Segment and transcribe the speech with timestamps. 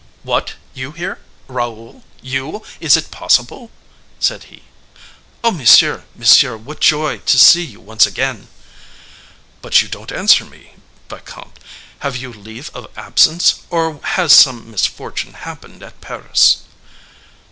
[0.23, 0.55] "What!
[0.73, 2.63] you here, Raoul—you!
[2.79, 3.69] Is it possible?"
[4.19, 4.63] said he.
[5.43, 8.47] "Oh, monsieur, monsieur, what joy to see you once again!"
[9.61, 10.73] "But you don't answer me,
[11.07, 11.59] vicomte.
[11.99, 16.63] Have you leave of absence, or has some misfortune happened at Paris?